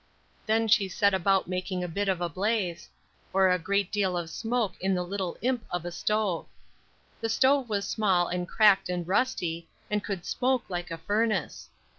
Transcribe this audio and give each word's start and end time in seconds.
Then 0.47 0.67
she 0.67 0.89
set 0.89 1.13
about 1.13 1.47
making 1.47 1.83
a 1.83 1.87
bit 1.87 2.09
of 2.09 2.33
blaze, 2.33 2.89
or 3.33 3.51
a 3.51 3.59
great 3.59 3.91
deal 3.91 4.17
of 4.17 4.31
smoke 4.31 4.73
in 4.81 4.95
the 4.95 5.03
little 5.03 5.37
imp 5.43 5.63
of 5.69 5.85
a 5.85 5.91
stove. 5.91 6.47
The 7.19 7.29
stove 7.29 7.69
was 7.69 7.87
small 7.87 8.27
and 8.27 8.47
cracked 8.49 8.89
and 8.89 9.07
rusty, 9.07 9.67
and 9.91 10.03
could 10.03 10.25
smoke 10.25 10.63
like 10.69 10.89
a 10.89 10.97
furnace. 10.97 11.69